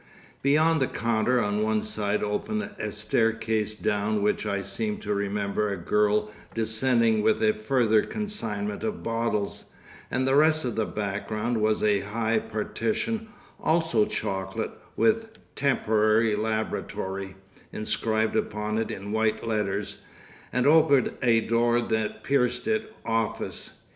[0.41, 5.69] Beyond the counter on one side opened a staircase down which I seem to remember
[5.71, 9.65] a girl descending with a further consignment of bottles,
[10.09, 13.27] and the rest of the background was a high partition,
[13.59, 17.35] also chocolate, with "Temporary Laboratory"
[17.71, 19.99] inscribed upon it in white letters,
[20.51, 23.81] and over a door that pierced it, "Office."